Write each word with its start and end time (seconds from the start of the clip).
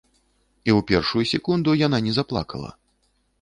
І 0.69 0.71
ў 0.77 0.79
першую 0.91 1.23
секунду 1.33 1.75
яна 1.83 1.99
не 2.07 2.13
заплакала. 2.17 2.73